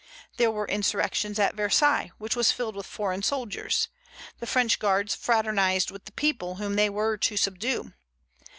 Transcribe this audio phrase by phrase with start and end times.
[0.37, 3.87] There were insurrections at Versailles, which was filled with foreign soldiers.
[4.39, 7.93] The French guards fraternized with the people whom they were to subdue.